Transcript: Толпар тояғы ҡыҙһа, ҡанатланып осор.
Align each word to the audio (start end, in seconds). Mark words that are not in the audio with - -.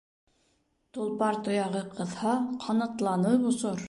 Толпар 0.97 1.37
тояғы 1.47 1.83
ҡыҙһа, 1.97 2.31
ҡанатланып 2.65 3.47
осор. 3.51 3.77